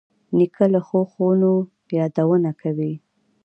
[0.37, 1.51] نیکه له ښو ښوونو
[1.97, 2.93] یادونه کوي.